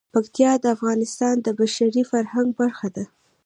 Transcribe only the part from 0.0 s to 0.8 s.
پکتیکا د